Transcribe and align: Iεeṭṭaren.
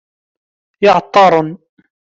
Iεeṭṭaren. 0.83 1.49